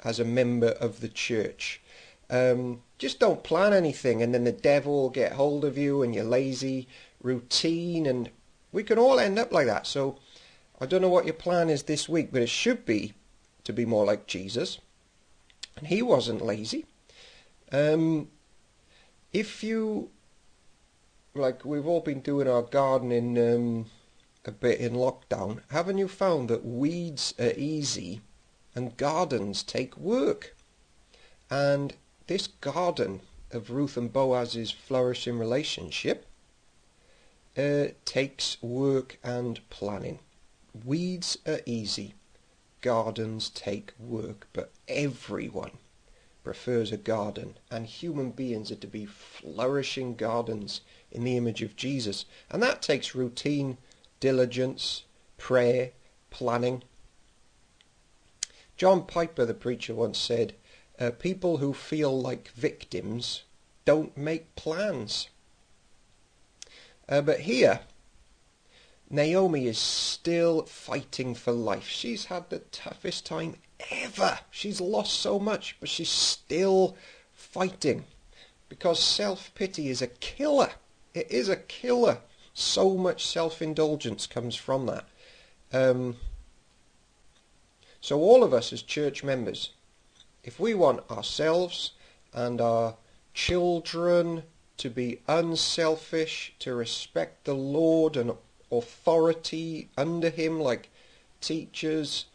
as 0.04 0.20
a 0.20 0.26
member 0.26 0.70
of 0.70 1.00
the 1.00 1.10
church. 1.10 1.82
Um, 2.30 2.82
just 2.98 3.20
don't 3.20 3.44
plan 3.44 3.74
anything 3.74 4.22
and 4.22 4.34
then 4.34 4.44
the 4.44 4.52
devil 4.52 4.94
will 4.94 5.10
get 5.10 5.34
hold 5.34 5.66
of 5.66 5.78
you 5.78 6.02
and 6.02 6.16
you're 6.16 6.24
lazy, 6.24 6.88
routine, 7.22 8.06
and 8.06 8.30
we 8.72 8.84
can 8.84 8.98
all 8.98 9.20
end 9.20 9.38
up 9.38 9.52
like 9.52 9.68
that. 9.68 9.86
So 9.86 10.18
I 10.80 10.86
don't 10.86 11.02
know 11.02 11.10
what 11.10 11.26
your 11.26 11.34
plan 11.34 11.70
is 11.70 11.84
this 11.84 12.10
week, 12.10 12.30
but 12.32 12.42
it 12.42 12.50
should 12.50 12.86
be 12.86 13.14
to 13.64 13.74
be 13.74 13.86
more 13.86 14.06
like 14.06 14.28
Jesus. 14.28 14.80
And 15.78 15.88
he 15.88 16.02
wasn't 16.02 16.46
lazy. 16.46 16.86
Um, 17.72 18.30
if 19.32 19.64
you, 19.64 20.10
like 21.34 21.66
we've 21.66 21.88
all 21.88 22.02
been 22.02 22.22
doing 22.22 22.48
our 22.48 22.62
gardening 22.62 23.38
um, 23.38 23.86
a 24.46 24.52
bit 24.52 24.80
in 24.80 24.94
lockdown, 24.94 25.62
haven't 25.72 25.98
you 25.98 26.08
found 26.08 26.50
that 26.50 26.66
weeds 26.66 27.34
are 27.40 27.54
easy 27.58 28.22
and 28.76 28.98
gardens 28.98 29.64
take 29.64 29.98
work? 29.98 30.56
And 31.50 31.96
this 32.28 32.48
garden 32.48 33.22
of 33.52 33.70
Ruth 33.70 33.98
and 33.98 34.12
Boaz's 34.12 34.72
flourishing 34.72 35.38
relationship 35.38 36.26
uh, 37.58 37.88
takes 38.06 38.62
work 38.62 39.20
and 39.24 39.60
planning. 39.70 40.20
Weeds 40.86 41.38
are 41.46 41.62
easy 41.66 42.16
Gardens 42.84 43.48
take 43.48 43.94
work, 43.98 44.50
but 44.52 44.70
everyone 44.90 45.72
prefers 46.44 46.92
a 46.92 46.98
garden, 46.98 47.56
and 47.72 47.86
human 47.86 48.32
beings 48.32 48.74
are 48.74 48.76
to 48.76 48.88
be 48.88 49.06
flourishing 49.06 50.16
gardens 50.16 50.82
in 51.10 51.24
the 51.24 51.38
image 51.38 51.62
of 51.62 51.78
Jesus. 51.78 52.26
And 52.50 52.62
that 52.62 52.82
takes 52.82 53.16
routine, 53.16 53.78
diligence, 54.20 55.04
prayer, 55.38 55.92
planning. 56.30 56.84
John 58.76 59.06
Piper, 59.06 59.46
the 59.46 59.54
preacher, 59.54 59.96
once 59.96 60.18
said, 60.18 60.54
Uh, 61.00 61.12
people 61.12 61.58
who 61.58 61.74
feel 61.74 62.22
like 62.22 62.50
victims 62.50 63.44
don't 63.86 64.16
make 64.16 64.56
plans. 64.56 65.30
Uh, 67.10 67.22
but 67.22 67.42
here, 67.42 67.82
Naomi 69.10 69.68
is 69.68 69.78
still 69.78 70.64
fighting 70.64 71.36
for 71.36 71.52
life. 71.52 71.88
She's 71.88 72.26
had 72.26 72.50
the 72.50 72.60
toughest 72.60 73.26
time 73.26 73.56
ever. 73.92 74.40
She's 74.50 74.80
lost 74.80 75.20
so 75.20 75.40
much, 75.40 75.78
but 75.80 75.90
she's 75.90 76.10
still 76.10 76.96
fighting 77.34 78.06
because 78.70 79.00
self-pity 79.00 79.90
is 79.90 80.02
a 80.02 80.08
killer. 80.08 80.72
It 81.14 81.30
is 81.30 81.50
a 81.50 81.58
killer. 81.58 82.20
So 82.54 82.96
much 82.96 83.26
self-indulgence 83.26 84.26
comes 84.28 84.56
from 84.56 84.86
that. 84.88 85.06
Um, 85.72 86.18
so 88.02 88.20
all 88.20 88.44
of 88.44 88.54
us 88.54 88.74
as 88.74 88.82
church 88.82 89.24
members, 89.24 89.72
if 90.44 90.60
we 90.60 90.74
want 90.74 91.10
ourselves 91.10 91.92
and 92.34 92.60
our 92.60 92.96
children 93.34 94.44
to 94.78 94.90
be 94.90 95.22
unselfish, 95.28 96.54
to 96.60 96.76
respect 96.76 97.46
the 97.46 97.54
Lord 97.54 98.18
and 98.18 98.34
authority 98.72 99.90
under 99.98 100.30
him 100.30 100.60
like 100.60 100.90
teachers, 101.42 102.26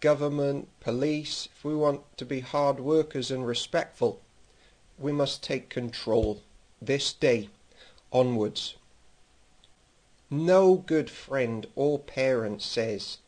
government, 0.00 0.68
police, 0.80 1.48
if 1.56 1.64
we 1.64 1.74
want 1.74 2.02
to 2.18 2.24
be 2.24 2.40
hard 2.40 2.80
workers 2.80 3.30
and 3.30 3.46
respectful, 3.46 4.20
we 4.98 5.12
must 5.12 5.42
take 5.42 5.68
control 5.68 6.42
this 6.80 7.12
day 7.12 7.48
onwards. 8.12 8.76
No 10.30 10.76
good 10.76 11.08
friend 11.08 11.66
or 11.74 11.98
parent 11.98 12.62
says, 12.62 13.18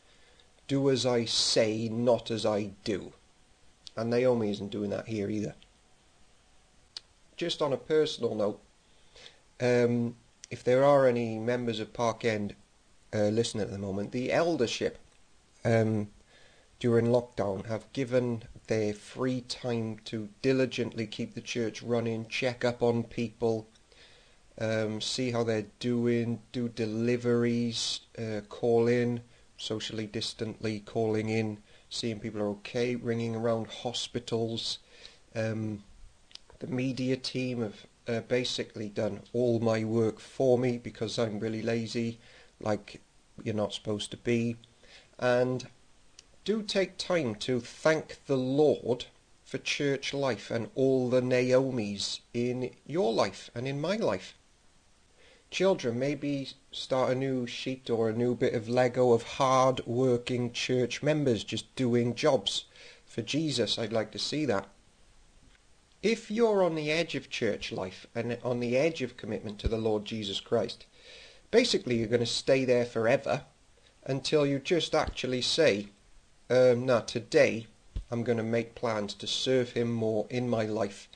do 0.67 0.89
as 0.89 1.05
I 1.05 1.25
say, 1.25 1.89
not 1.89 2.29
as 2.29 2.45
I 2.45 2.71
do. 2.83 3.13
And 3.99 4.09
Naomi 4.09 4.49
isn't 4.49 4.71
doing 4.71 4.91
that 4.91 5.07
here 5.07 5.29
either. 5.29 5.55
Just 7.35 7.61
on 7.61 7.73
a 7.73 7.77
personal 7.77 8.33
note, 8.33 8.61
um, 9.59 10.15
if 10.49 10.63
there 10.63 10.85
are 10.85 11.05
any 11.05 11.37
members 11.37 11.81
of 11.81 11.91
Park 11.91 12.23
End 12.23 12.55
uh, 13.13 13.27
listening 13.27 13.63
at 13.63 13.71
the 13.71 13.77
moment, 13.77 14.11
the 14.11 14.31
eldership 14.31 14.99
um, 15.65 16.07
during 16.79 17.07
lockdown 17.07 17.65
have 17.65 17.91
given 17.91 18.43
their 18.67 18.93
free 18.93 19.41
time 19.41 19.99
to 20.05 20.29
diligently 20.41 21.05
keep 21.05 21.33
the 21.33 21.41
church 21.41 21.81
running, 21.81 22.25
check 22.27 22.63
up 22.63 22.81
on 22.81 23.03
people, 23.03 23.67
um, 24.59 25.01
see 25.01 25.31
how 25.31 25.43
they're 25.43 25.65
doing, 25.79 26.39
do 26.53 26.69
deliveries, 26.69 28.01
uh, 28.17 28.41
call 28.47 28.87
in, 28.87 29.21
socially 29.57 30.05
distantly 30.05 30.79
calling 30.79 31.27
in, 31.27 31.57
seeing 31.89 32.19
people 32.19 32.41
are 32.41 32.49
okay, 32.49 32.95
ringing 32.95 33.35
around 33.35 33.67
hospitals. 33.67 34.79
Um, 35.35 35.83
the 36.59 36.67
media 36.67 37.15
team 37.17 37.61
have 37.61 37.85
uh, 38.07 38.21
basically 38.21 38.89
done 38.89 39.21
all 39.33 39.59
my 39.59 39.83
work 39.83 40.19
for 40.19 40.57
me 40.57 40.77
because 40.77 41.17
I'm 41.17 41.39
really 41.39 41.61
lazy, 41.61 42.19
like 42.59 43.01
you're 43.43 43.55
not 43.55 43.73
supposed 43.73 44.11
to 44.11 44.17
be. 44.17 44.55
And 45.17 45.67
do 46.45 46.63
take 46.63 46.97
time 46.97 47.35
to 47.35 47.59
thank 47.59 48.25
the 48.25 48.37
Lord 48.37 49.05
for 49.43 49.57
church 49.57 50.13
life 50.13 50.51
and 50.51 50.69
all 50.75 51.09
the 51.09 51.21
Naomis 51.21 52.19
in 52.33 52.71
your 52.85 53.13
life 53.13 53.49
and 53.55 53.67
in 53.67 53.81
my 53.81 53.95
life. 53.95 54.35
Children, 55.51 55.97
maybe 55.97 56.49
start 56.71 57.11
a 57.11 57.15
new 57.15 57.47
sheet 57.47 57.89
or 57.89 58.07
a 58.07 58.13
new 58.13 58.35
bit 58.35 58.53
of 58.53 58.69
Lego 58.69 59.13
of 59.13 59.23
hard 59.23 59.85
working 59.87 60.53
church 60.53 61.01
members 61.01 61.43
just 61.43 61.75
doing 61.75 62.13
jobs 62.13 62.65
for 63.05 63.23
Jesus. 63.23 63.79
I'd 63.79 63.91
like 63.91 64.11
to 64.11 64.19
see 64.19 64.45
that. 64.45 64.67
If 66.03 66.29
you're 66.29 66.63
on 66.63 66.75
the 66.75 66.91
edge 66.91 67.15
of 67.15 67.29
church 67.29 67.71
life 67.71 68.05
and 68.13 68.37
on 68.43 68.59
the 68.59 68.77
edge 68.77 69.01
of 69.01 69.17
commitment 69.17 69.59
to 69.59 69.67
the 69.67 69.77
Lord 69.77 70.05
Jesus 70.05 70.39
Christ, 70.39 70.85
basically 71.49 71.97
you're 71.97 72.07
going 72.07 72.19
to 72.19 72.25
stay 72.27 72.63
there 72.63 72.85
forever 72.85 73.43
until 74.05 74.45
you 74.45 74.59
just 74.59 74.93
actually 74.93 75.41
say, 75.41 75.87
um, 76.49 76.85
now 76.85 76.99
today 76.99 77.65
I'm 78.11 78.23
going 78.23 78.37
to 78.37 78.43
make 78.43 78.75
plans 78.75 79.13
to 79.15 79.27
serve 79.27 79.71
him 79.71 79.91
more 79.91 80.27
in 80.29 80.47
my 80.47 80.65
life 80.65 81.09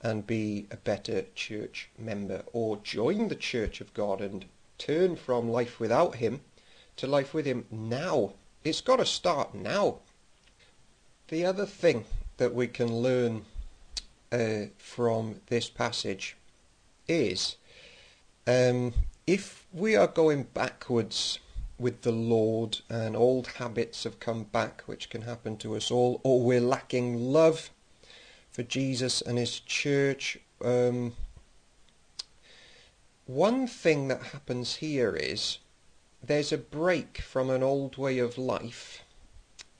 and 0.00 0.26
be 0.26 0.66
a 0.70 0.76
better 0.76 1.24
church 1.34 1.88
member 1.98 2.42
or 2.52 2.76
join 2.78 3.28
the 3.28 3.34
church 3.34 3.80
of 3.80 3.94
God 3.94 4.20
and 4.20 4.44
turn 4.78 5.16
from 5.16 5.50
life 5.50 5.80
without 5.80 6.16
him 6.16 6.40
to 6.96 7.06
life 7.06 7.34
with 7.34 7.46
him 7.46 7.66
now. 7.70 8.34
It's 8.64 8.80
got 8.80 8.96
to 8.96 9.06
start 9.06 9.54
now. 9.54 9.98
The 11.28 11.44
other 11.44 11.66
thing 11.66 12.04
that 12.36 12.54
we 12.54 12.68
can 12.68 12.94
learn 12.94 13.44
uh, 14.30 14.66
from 14.78 15.40
this 15.46 15.68
passage 15.68 16.36
is 17.06 17.56
um, 18.46 18.94
if 19.26 19.66
we 19.72 19.96
are 19.96 20.06
going 20.06 20.44
backwards 20.44 21.38
with 21.78 22.02
the 22.02 22.12
Lord 22.12 22.80
and 22.88 23.16
old 23.16 23.46
habits 23.46 24.04
have 24.04 24.18
come 24.20 24.44
back, 24.44 24.82
which 24.86 25.10
can 25.10 25.22
happen 25.22 25.56
to 25.58 25.76
us 25.76 25.90
all, 25.90 26.20
or 26.24 26.42
we're 26.42 26.60
lacking 26.60 27.18
love 27.18 27.70
for 28.58 28.64
Jesus 28.64 29.20
and 29.20 29.38
his 29.38 29.60
church. 29.60 30.36
Um, 30.64 31.12
one 33.24 33.68
thing 33.68 34.08
that 34.08 34.20
happens 34.34 34.76
here 34.76 35.14
is 35.14 35.58
there's 36.20 36.50
a 36.50 36.58
break 36.58 37.18
from 37.18 37.50
an 37.50 37.62
old 37.62 37.98
way 37.98 38.18
of 38.18 38.36
life 38.36 39.04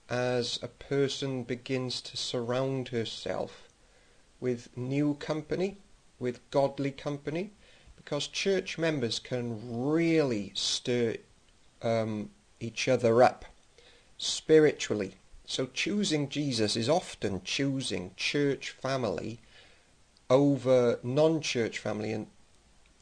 as 0.08 0.60
a 0.62 0.68
person 0.68 1.42
begins 1.42 2.00
to 2.02 2.16
surround 2.16 2.90
herself 2.90 3.68
with 4.38 4.68
new 4.76 5.14
company, 5.14 5.78
with 6.20 6.48
godly 6.52 6.92
company, 6.92 7.50
because 7.96 8.28
church 8.28 8.78
members 8.78 9.18
can 9.18 9.58
really 9.90 10.52
stir 10.54 11.16
um, 11.82 12.30
each 12.60 12.86
other 12.86 13.24
up 13.24 13.44
spiritually. 14.18 15.16
So 15.50 15.64
choosing 15.64 16.28
Jesus 16.28 16.76
is 16.76 16.90
often 16.90 17.40
choosing 17.42 18.12
church 18.16 18.68
family 18.68 19.40
over 20.28 21.00
non-church 21.02 21.78
family 21.78 22.12
and 22.12 22.26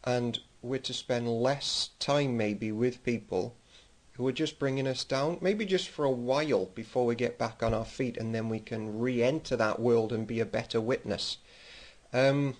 and 0.04 0.38
we're 0.62 0.78
to 0.78 0.94
spend 0.94 1.26
less 1.28 1.90
time 1.98 2.36
maybe 2.36 2.70
with 2.70 3.02
people 3.02 3.56
who 4.12 4.28
are 4.28 4.32
just 4.32 4.60
bringing 4.60 4.86
us 4.86 5.02
down, 5.02 5.38
maybe 5.40 5.66
just 5.66 5.88
for 5.88 6.04
a 6.04 6.10
while 6.10 6.66
before 6.66 7.04
we 7.04 7.16
get 7.16 7.36
back 7.36 7.64
on 7.64 7.74
our 7.74 7.84
feet 7.84 8.16
and 8.16 8.32
then 8.32 8.48
we 8.48 8.60
can 8.60 8.96
re-enter 8.96 9.56
that 9.56 9.80
world 9.80 10.12
and 10.12 10.24
be 10.24 10.38
a 10.38 10.46
better 10.46 10.80
witness. 10.80 11.38
Um, 12.12 12.54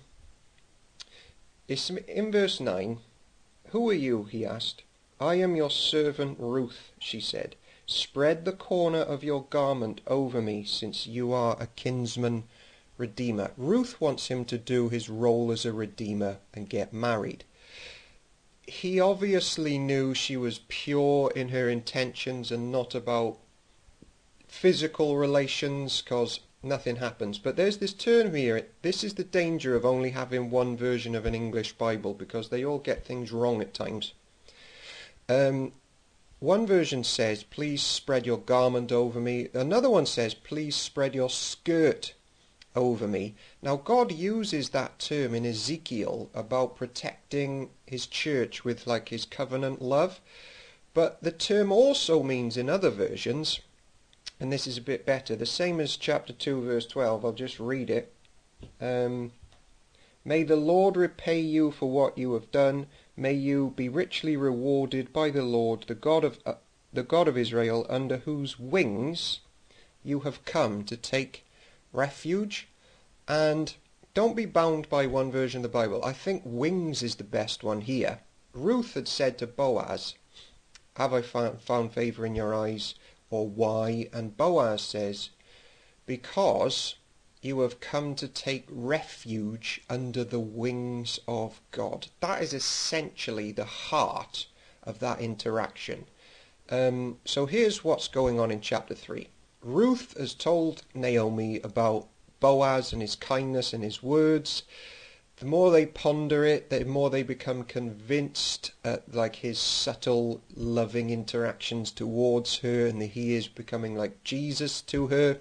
it's 1.69 1.89
in 1.89 2.29
verse 2.29 2.59
9, 2.59 2.99
Who 3.69 3.89
are 3.89 3.93
you, 3.93 4.25
he 4.25 4.45
asked. 4.45 4.83
I 5.17 5.35
am 5.35 5.55
your 5.55 5.71
servant 5.71 6.37
Ruth, 6.41 6.91
she 6.99 7.21
said. 7.21 7.55
Spread 7.89 8.43
the 8.43 8.51
corner 8.51 8.99
of 8.99 9.23
your 9.23 9.43
garment 9.43 10.01
over 10.07 10.41
me, 10.41 10.65
since 10.65 11.07
you 11.07 11.31
are 11.31 11.55
a 11.57 11.67
kinsman 11.67 12.43
redeemer. 12.97 13.51
Ruth 13.55 14.01
wants 14.01 14.27
him 14.27 14.43
to 14.45 14.57
do 14.57 14.89
his 14.89 15.07
role 15.07 15.53
as 15.53 15.65
a 15.65 15.71
redeemer 15.71 16.39
and 16.53 16.67
get 16.67 16.91
married. 16.91 17.45
He 18.63 18.99
obviously 18.99 19.77
knew 19.77 20.13
she 20.13 20.35
was 20.35 20.59
pure 20.67 21.31
in 21.33 21.49
her 21.49 21.69
intentions 21.69 22.51
and 22.51 22.73
not 22.73 22.93
about 22.93 23.37
physical 24.49 25.15
relations, 25.15 26.01
because 26.01 26.41
nothing 26.61 26.97
happens. 26.97 27.39
But 27.39 27.55
there's 27.55 27.77
this 27.77 27.93
term 27.93 28.35
here. 28.35 28.67
This 28.81 29.01
is 29.01 29.13
the 29.13 29.23
danger 29.23 29.77
of 29.77 29.85
only 29.85 30.09
having 30.09 30.49
one 30.49 30.75
version 30.75 31.15
of 31.15 31.25
an 31.25 31.33
English 31.33 31.73
Bible, 31.73 32.13
because 32.13 32.49
they 32.49 32.65
all 32.65 32.79
get 32.79 33.05
things 33.05 33.31
wrong 33.31 33.61
at 33.61 33.73
times. 33.73 34.11
Um, 35.29 35.71
one 36.39 36.67
version 36.67 37.03
says, 37.03 37.43
please 37.43 37.81
spread 37.81 38.25
your 38.25 38.37
garment 38.37 38.91
over 38.91 39.19
me. 39.19 39.49
Another 39.53 39.89
one 39.89 40.05
says, 40.05 40.33
please 40.33 40.75
spread 40.75 41.15
your 41.15 41.29
skirt 41.29 42.13
over 42.75 43.07
me. 43.07 43.35
Now 43.61 43.77
God 43.77 44.11
uses 44.11 44.69
that 44.69 44.99
term 44.99 45.33
in 45.33 45.45
Ezekiel 45.45 46.29
about 46.33 46.75
protecting 46.75 47.71
his 47.85 48.05
church 48.05 48.63
with 48.63 48.85
like 48.85 49.09
his 49.09 49.25
covenant 49.25 49.81
love. 49.81 50.21
But 50.93 51.21
the 51.23 51.31
term 51.31 51.71
also 51.71 52.21
means 52.21 52.57
in 52.57 52.69
other 52.69 52.89
versions, 52.89 53.59
and 54.39 54.51
this 54.53 54.67
is 54.67 54.77
a 54.77 54.81
bit 54.81 55.05
better, 55.05 55.35
the 55.35 55.45
same 55.45 55.79
as 55.79 55.97
chapter 55.97 56.33
2 56.33 56.61
verse 56.61 56.85
12, 56.85 57.25
I'll 57.25 57.33
just 57.33 57.59
read 57.59 57.89
it. 57.89 58.13
Um, 58.79 59.31
May 60.27 60.43
the 60.43 60.57
Lord 60.57 60.97
repay 60.97 61.39
you 61.39 61.71
for 61.71 61.89
what 61.89 62.17
you 62.17 62.33
have 62.33 62.51
done. 62.51 62.87
May 63.19 63.33
you 63.33 63.73
be 63.75 63.89
richly 63.89 64.37
rewarded 64.37 65.11
by 65.11 65.31
the 65.31 65.41
Lord, 65.41 65.85
the 65.87 65.95
God 65.95 66.23
of 66.23 66.37
uh, 66.45 66.53
the 66.93 67.01
God 67.01 67.27
of 67.27 67.35
Israel, 67.35 67.83
under 67.89 68.17
whose 68.17 68.59
wings 68.59 69.39
you 70.03 70.19
have 70.19 70.45
come 70.45 70.83
to 70.83 70.95
take 70.95 71.43
refuge. 71.91 72.67
And 73.27 73.73
don't 74.13 74.35
be 74.35 74.45
bound 74.45 74.87
by 74.87 75.07
one 75.07 75.31
version 75.31 75.59
of 75.59 75.63
the 75.63 75.69
Bible. 75.69 76.05
I 76.05 76.13
think 76.13 76.43
wings 76.45 77.01
is 77.01 77.15
the 77.15 77.23
best 77.23 77.63
one 77.63 77.81
here. 77.81 78.19
Ruth 78.53 78.93
had 78.93 79.07
said 79.07 79.39
to 79.39 79.47
Boaz, 79.47 80.13
Have 80.97 81.11
I 81.11 81.23
found, 81.23 81.59
found 81.59 81.93
favour 81.93 82.23
in 82.23 82.35
your 82.35 82.53
eyes? 82.53 82.93
Or 83.31 83.47
why? 83.47 84.09
And 84.13 84.37
Boaz 84.37 84.83
says, 84.83 85.31
Because 86.05 86.95
you 87.41 87.59
have 87.59 87.79
come 87.79 88.15
to 88.15 88.27
take 88.27 88.65
refuge 88.69 89.81
under 89.89 90.23
the 90.23 90.39
wings 90.39 91.19
of 91.27 91.61
God. 91.71 92.07
That 92.19 92.41
is 92.41 92.53
essentially 92.53 93.51
the 93.51 93.65
heart 93.65 94.47
of 94.83 94.99
that 94.99 95.19
interaction. 95.19 96.05
Um, 96.69 97.19
so 97.25 97.45
here's 97.45 97.83
what's 97.83 98.07
going 98.07 98.39
on 98.39 98.51
in 98.51 98.61
chapter 98.61 98.95
3. 98.95 99.29
Ruth 99.61 100.17
has 100.17 100.33
told 100.33 100.83
Naomi 100.93 101.59
about 101.61 102.07
Boaz 102.39 102.93
and 102.93 103.01
his 103.01 103.15
kindness 103.15 103.73
and 103.73 103.83
his 103.83 104.03
words. 104.03 104.63
The 105.37 105.45
more 105.45 105.71
they 105.71 105.85
ponder 105.85 106.43
it, 106.43 106.69
the 106.69 106.83
more 106.85 107.09
they 107.09 107.23
become 107.23 107.63
convinced 107.63 108.71
at 108.83 109.13
like 109.13 109.37
his 109.37 109.59
subtle, 109.59 110.41
loving 110.55 111.09
interactions 111.09 111.91
towards 111.91 112.59
her, 112.59 112.87
and 112.87 113.01
that 113.01 113.11
he 113.11 113.35
is 113.35 113.47
becoming 113.47 113.95
like 113.95 114.23
Jesus 114.23 114.81
to 114.83 115.07
her. 115.07 115.39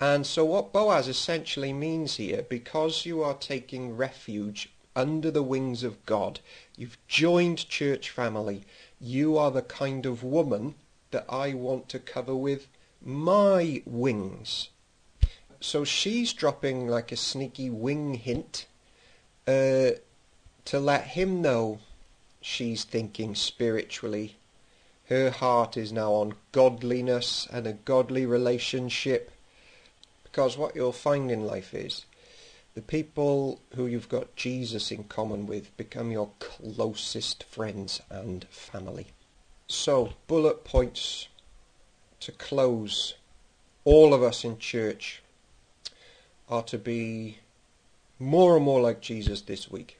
And 0.00 0.26
so 0.26 0.46
what 0.46 0.72
Boaz 0.72 1.08
essentially 1.08 1.74
means 1.74 2.16
here, 2.16 2.46
because 2.48 3.04
you 3.04 3.22
are 3.22 3.34
taking 3.34 3.98
refuge 3.98 4.70
under 4.96 5.30
the 5.30 5.42
wings 5.42 5.82
of 5.84 6.04
God, 6.06 6.40
you've 6.74 6.96
joined 7.06 7.68
church 7.68 8.08
family, 8.08 8.64
you 8.98 9.36
are 9.36 9.50
the 9.50 9.60
kind 9.60 10.06
of 10.06 10.24
woman 10.24 10.74
that 11.10 11.26
I 11.28 11.52
want 11.52 11.90
to 11.90 11.98
cover 11.98 12.34
with 12.34 12.66
my 13.04 13.82
wings. 13.84 14.70
So 15.60 15.84
she's 15.84 16.32
dropping 16.32 16.88
like 16.88 17.12
a 17.12 17.16
sneaky 17.16 17.68
wing 17.68 18.14
hint 18.14 18.66
uh, 19.46 19.90
to 20.64 20.80
let 20.80 21.08
him 21.08 21.42
know 21.42 21.80
she's 22.40 22.84
thinking 22.84 23.34
spiritually. 23.34 24.36
Her 25.10 25.30
heart 25.30 25.76
is 25.76 25.92
now 25.92 26.12
on 26.12 26.36
godliness 26.52 27.46
and 27.52 27.66
a 27.66 27.74
godly 27.74 28.24
relationship 28.24 29.30
because 30.30 30.56
what 30.56 30.76
you'll 30.76 30.92
find 30.92 31.30
in 31.30 31.44
life 31.46 31.74
is 31.74 32.04
the 32.74 32.82
people 32.82 33.60
who 33.74 33.86
you've 33.86 34.08
got 34.08 34.36
Jesus 34.36 34.92
in 34.92 35.04
common 35.04 35.46
with 35.46 35.76
become 35.76 36.12
your 36.12 36.30
closest 36.38 37.42
friends 37.44 38.00
and 38.08 38.44
family. 38.44 39.08
So, 39.66 40.12
bullet 40.28 40.64
points 40.64 41.28
to 42.20 42.32
close. 42.32 43.14
All 43.84 44.14
of 44.14 44.22
us 44.22 44.44
in 44.44 44.58
church 44.58 45.22
are 46.48 46.62
to 46.64 46.78
be 46.78 47.38
more 48.18 48.56
and 48.56 48.64
more 48.64 48.80
like 48.80 49.00
Jesus 49.00 49.40
this 49.40 49.70
week. 49.70 49.98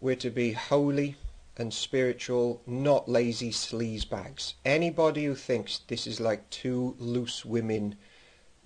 We're 0.00 0.16
to 0.16 0.30
be 0.30 0.52
holy 0.52 1.16
and 1.56 1.74
spiritual, 1.74 2.62
not 2.66 3.08
lazy 3.08 3.50
sleazebags. 3.50 4.54
Anybody 4.64 5.24
who 5.24 5.34
thinks 5.34 5.80
this 5.88 6.06
is 6.06 6.20
like 6.20 6.48
two 6.50 6.94
loose 6.98 7.44
women 7.44 7.96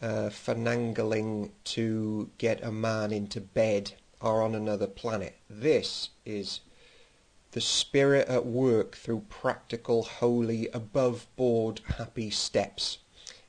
uh, 0.03 0.29
finagling 0.29 1.51
to 1.65 2.29
get 2.37 2.63
a 2.63 2.73
man 2.73 3.13
into 3.13 3.41
bed 3.41 3.93
are 4.21 4.43
on 4.43 4.55
another 4.55 4.87
planet. 4.87 5.37
This 5.49 6.11
is 6.27 6.61
the 7.53 7.61
spirit 7.61 8.29
at 8.29 8.45
work 8.45 8.97
through 8.97 9.25
practical, 9.29 10.03
holy, 10.03 10.69
above 10.69 11.27
board, 11.37 11.81
happy 11.99 12.31
steps. 12.31 12.99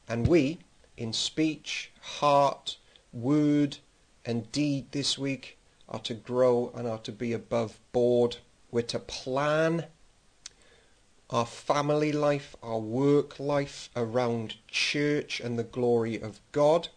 And 0.08 0.28
we, 0.28 0.60
in 0.96 1.14
speech, 1.14 1.92
heart, 2.02 2.78
word, 3.12 3.78
and 4.26 4.52
deed 4.52 4.92
this 4.92 5.18
week, 5.18 5.58
are 5.90 6.00
to 6.00 6.14
grow 6.14 6.72
and 6.76 6.88
are 6.88 7.00
to 7.00 7.12
be 7.12 7.34
above 7.34 7.80
board. 7.92 8.38
We're 8.72 8.82
to 8.84 9.00
plan 9.00 9.86
our 11.34 11.48
family 11.48 12.12
life, 12.12 12.56
our 12.62 12.78
work 12.78 13.40
life 13.40 13.90
around 13.96 14.56
church 14.68 15.40
and 15.40 15.58
the 15.58 15.64
glory 15.64 16.22
of 16.22 16.40
God. 16.52 16.90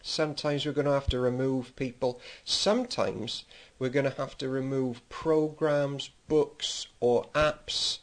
Sometimes 0.00 0.64
we're 0.64 0.72
going 0.72 0.86
to 0.86 0.92
have 0.92 1.08
to 1.08 1.18
remove 1.18 1.74
people. 1.74 2.20
Sometimes 2.44 3.44
we're 3.76 3.88
going 3.88 4.04
to 4.04 4.16
have 4.16 4.38
to 4.38 4.48
remove 4.48 5.06
programs, 5.08 6.10
books 6.28 6.86
or 7.00 7.26
apps 7.34 7.98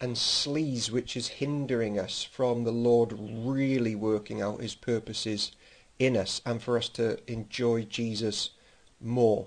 and 0.00 0.16
sleaze 0.16 0.90
which 0.90 1.16
is 1.16 1.28
hindering 1.28 1.96
us 1.96 2.24
from 2.24 2.64
the 2.64 2.72
Lord 2.72 3.14
really 3.16 3.94
working 3.94 4.42
out 4.42 4.60
his 4.60 4.74
purposes 4.74 5.52
in 6.00 6.16
us 6.16 6.40
and 6.44 6.60
for 6.60 6.76
us 6.76 6.88
to 6.90 7.18
enjoy 7.30 7.82
Jesus 7.82 8.50
more. 9.00 9.46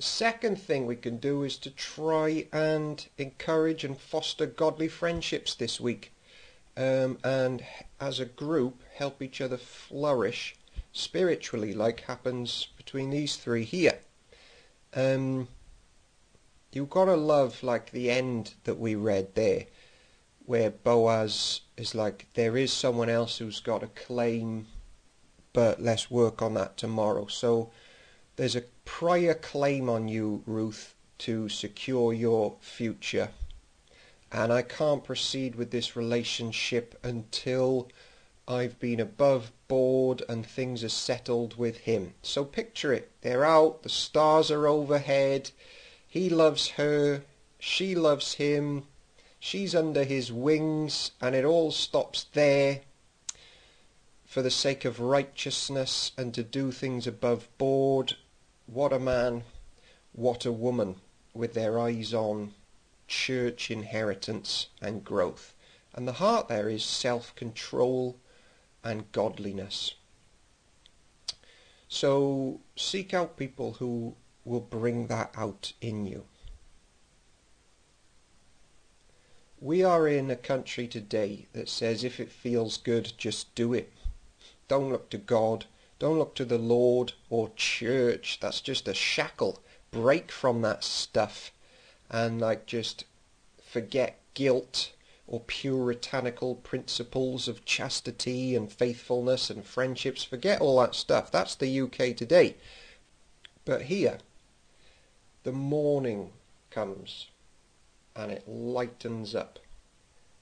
Second 0.00 0.58
thing 0.58 0.86
we 0.86 0.96
can 0.96 1.18
do 1.18 1.42
is 1.42 1.58
to 1.58 1.70
try 1.70 2.46
and 2.54 3.06
encourage 3.18 3.84
and 3.84 3.98
foster 3.98 4.46
godly 4.46 4.88
friendships 4.88 5.54
this 5.54 5.78
week. 5.78 6.14
Um, 6.74 7.18
and 7.22 7.62
as 8.00 8.18
a 8.18 8.24
group, 8.24 8.82
help 8.94 9.20
each 9.20 9.42
other 9.42 9.58
flourish 9.58 10.56
spiritually, 10.92 11.74
like 11.74 12.00
happens 12.00 12.68
between 12.78 13.10
these 13.10 13.36
three 13.36 13.64
here. 13.64 13.98
Um, 14.94 15.48
you've 16.72 16.88
got 16.88 17.04
to 17.04 17.16
love 17.16 17.62
like 17.62 17.90
the 17.90 18.10
end 18.10 18.54
that 18.64 18.78
we 18.78 18.94
read 18.94 19.34
there, 19.34 19.66
where 20.46 20.70
Boaz 20.70 21.60
is 21.76 21.94
like, 21.94 22.26
there 22.32 22.56
is 22.56 22.72
someone 22.72 23.10
else 23.10 23.36
who's 23.36 23.60
got 23.60 23.82
a 23.82 23.88
claim, 23.88 24.66
but 25.52 25.82
let's 25.82 26.10
work 26.10 26.40
on 26.40 26.54
that 26.54 26.78
tomorrow. 26.78 27.26
So 27.26 27.70
there's 28.36 28.56
a 28.56 28.64
prior 28.90 29.34
claim 29.34 29.88
on 29.88 30.08
you, 30.08 30.42
Ruth, 30.46 30.94
to 31.16 31.48
secure 31.48 32.12
your 32.12 32.56
future. 32.60 33.30
And 34.32 34.52
I 34.52 34.62
can't 34.62 35.04
proceed 35.04 35.54
with 35.54 35.70
this 35.70 35.96
relationship 35.96 36.98
until 37.02 37.88
I've 38.48 38.78
been 38.80 39.00
above 39.00 39.52
board 39.68 40.22
and 40.28 40.44
things 40.44 40.82
are 40.84 40.90
settled 40.90 41.56
with 41.56 41.78
him. 41.78 42.14
So 42.22 42.44
picture 42.44 42.92
it. 42.92 43.10
They're 43.22 43.44
out, 43.44 43.84
the 43.84 43.88
stars 43.88 44.50
are 44.50 44.66
overhead, 44.66 45.52
he 46.06 46.28
loves 46.28 46.70
her, 46.70 47.22
she 47.60 47.94
loves 47.94 48.34
him, 48.34 48.86
she's 49.38 49.74
under 49.74 50.02
his 50.02 50.32
wings, 50.32 51.12
and 51.22 51.34
it 51.34 51.44
all 51.44 51.70
stops 51.70 52.26
there 52.32 52.80
for 54.26 54.42
the 54.42 54.50
sake 54.50 54.84
of 54.84 55.00
righteousness 55.00 56.10
and 56.18 56.34
to 56.34 56.42
do 56.42 56.70
things 56.72 57.06
above 57.06 57.48
board 57.56 58.16
what 58.72 58.92
a 58.92 58.98
man, 58.98 59.42
what 60.12 60.46
a 60.46 60.52
woman, 60.52 60.96
with 61.34 61.54
their 61.54 61.78
eyes 61.78 62.14
on 62.14 62.52
church 63.08 63.70
inheritance 63.70 64.68
and 64.80 65.04
growth. 65.04 65.54
And 65.94 66.06
the 66.06 66.12
heart 66.12 66.48
there 66.48 66.68
is 66.68 66.84
self-control 66.84 68.16
and 68.84 69.10
godliness. 69.10 69.94
So 71.88 72.60
seek 72.76 73.12
out 73.12 73.36
people 73.36 73.72
who 73.74 74.14
will 74.44 74.60
bring 74.60 75.08
that 75.08 75.32
out 75.36 75.72
in 75.80 76.06
you. 76.06 76.24
We 79.60 79.82
are 79.82 80.06
in 80.06 80.30
a 80.30 80.36
country 80.36 80.86
today 80.86 81.48
that 81.52 81.68
says 81.68 82.04
if 82.04 82.20
it 82.20 82.30
feels 82.30 82.76
good, 82.76 83.12
just 83.18 83.52
do 83.56 83.74
it. 83.74 83.92
Don't 84.68 84.90
look 84.90 85.10
to 85.10 85.18
God. 85.18 85.66
Don't 86.00 86.18
look 86.18 86.34
to 86.36 86.46
the 86.46 86.58
Lord 86.58 87.12
or 87.28 87.52
church. 87.56 88.38
That's 88.40 88.62
just 88.62 88.88
a 88.88 88.94
shackle. 88.94 89.62
Break 89.90 90.32
from 90.32 90.62
that 90.62 90.82
stuff 90.82 91.52
and 92.10 92.40
like 92.40 92.64
just 92.64 93.04
forget 93.62 94.18
guilt 94.32 94.92
or 95.26 95.40
puritanical 95.40 96.54
principles 96.54 97.48
of 97.48 97.66
chastity 97.66 98.56
and 98.56 98.72
faithfulness 98.72 99.50
and 99.50 99.62
friendships. 99.62 100.24
Forget 100.24 100.62
all 100.62 100.80
that 100.80 100.94
stuff. 100.94 101.30
That's 101.30 101.54
the 101.54 101.82
UK 101.82 102.16
today. 102.16 102.56
But 103.66 103.82
here, 103.82 104.20
the 105.42 105.52
morning 105.52 106.32
comes 106.70 107.26
and 108.16 108.32
it 108.32 108.48
lightens 108.48 109.34
up 109.34 109.58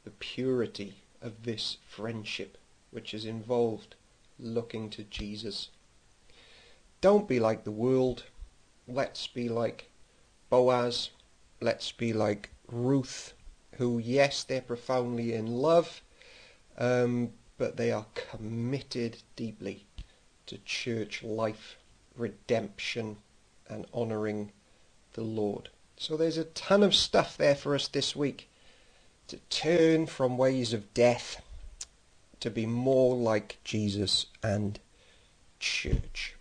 the 0.04 0.10
purity 0.10 1.02
of 1.20 1.42
this 1.42 1.78
friendship 1.88 2.56
which 2.92 3.12
is 3.12 3.24
involved 3.24 3.96
looking 4.38 4.90
to 4.90 5.04
Jesus. 5.04 5.70
Don't 7.00 7.28
be 7.28 7.40
like 7.40 7.64
the 7.64 7.70
world. 7.70 8.24
Let's 8.86 9.26
be 9.26 9.48
like 9.48 9.90
Boaz. 10.50 11.10
Let's 11.60 11.92
be 11.92 12.12
like 12.12 12.50
Ruth, 12.70 13.34
who, 13.76 13.98
yes, 13.98 14.44
they're 14.44 14.60
profoundly 14.60 15.32
in 15.32 15.46
love, 15.46 16.02
um, 16.76 17.30
but 17.56 17.76
they 17.76 17.90
are 17.90 18.06
committed 18.14 19.18
deeply 19.36 19.86
to 20.46 20.58
church 20.58 21.22
life, 21.22 21.76
redemption, 22.16 23.16
and 23.68 23.86
honouring 23.92 24.52
the 25.14 25.22
Lord. 25.22 25.70
So 25.96 26.16
there's 26.16 26.38
a 26.38 26.44
ton 26.44 26.82
of 26.82 26.94
stuff 26.94 27.36
there 27.36 27.56
for 27.56 27.74
us 27.74 27.88
this 27.88 28.14
week 28.14 28.48
to 29.26 29.38
turn 29.50 30.06
from 30.06 30.38
ways 30.38 30.72
of 30.72 30.94
death 30.94 31.42
to 32.40 32.50
be 32.50 32.66
more 32.66 33.16
like 33.16 33.58
Jesus 33.64 34.26
and 34.42 34.78
church. 35.60 36.36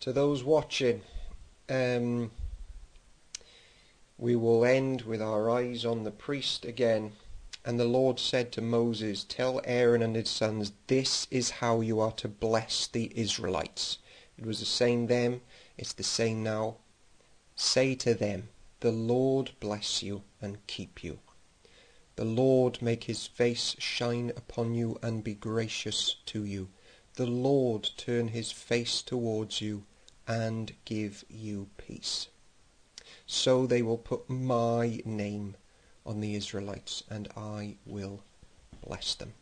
To 0.00 0.12
those 0.12 0.44
watching, 0.44 1.02
um, 1.68 2.30
we 4.18 4.36
will 4.36 4.64
end 4.64 5.02
with 5.02 5.22
our 5.22 5.50
eyes 5.50 5.84
on 5.84 6.04
the 6.04 6.10
priest 6.10 6.64
again 6.64 7.12
And 7.64 7.78
the 7.78 7.84
Lord 7.84 8.18
said 8.18 8.52
to 8.52 8.62
Moses, 8.62 9.24
Tell 9.24 9.60
Aaron 9.64 10.02
and 10.02 10.16
his 10.16 10.30
sons, 10.30 10.72
this 10.86 11.26
is 11.30 11.50
how 11.50 11.80
you 11.82 12.00
are 12.00 12.12
to 12.12 12.28
bless 12.28 12.86
the 12.86 13.12
Israelites. 13.14 13.98
It 14.38 14.46
was 14.46 14.60
the 14.60 14.66
same 14.66 15.06
then, 15.08 15.42
it's 15.76 15.92
the 15.92 16.02
same 16.02 16.42
now. 16.42 16.76
Say 17.56 17.94
to 17.96 18.14
them, 18.14 18.48
The 18.80 18.92
Lord 18.92 19.52
bless 19.60 20.02
you 20.02 20.22
and 20.40 20.66
keep 20.66 21.04
you. 21.04 21.18
The 22.20 22.26
Lord 22.26 22.82
make 22.82 23.04
his 23.04 23.26
face 23.26 23.74
shine 23.78 24.30
upon 24.36 24.74
you 24.74 24.98
and 25.02 25.24
be 25.24 25.32
gracious 25.32 26.16
to 26.26 26.44
you. 26.44 26.68
The 27.14 27.24
Lord 27.24 27.88
turn 27.96 28.28
his 28.28 28.52
face 28.52 29.00
towards 29.00 29.62
you 29.62 29.86
and 30.28 30.74
give 30.84 31.24
you 31.30 31.70
peace. 31.78 32.28
So 33.24 33.66
they 33.66 33.80
will 33.80 33.96
put 33.96 34.28
my 34.28 35.00
name 35.06 35.56
on 36.04 36.20
the 36.20 36.34
Israelites, 36.34 37.02
and 37.08 37.26
I 37.38 37.76
will 37.86 38.22
bless 38.86 39.14
them. 39.14 39.32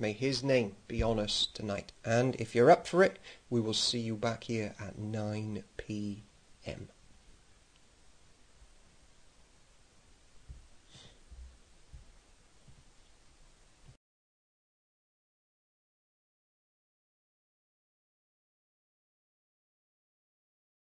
May 0.00 0.10
his 0.10 0.42
name 0.42 0.74
be 0.88 1.04
on 1.04 1.20
us 1.20 1.46
tonight. 1.54 1.92
And 2.04 2.34
if 2.40 2.52
you're 2.52 2.72
up 2.72 2.88
for 2.88 3.04
it, 3.04 3.20
we 3.48 3.60
will 3.60 3.74
see 3.74 4.00
you 4.00 4.16
back 4.16 4.42
here 4.42 4.74
at 4.80 4.98
9 4.98 5.62
p.m. 5.76 6.88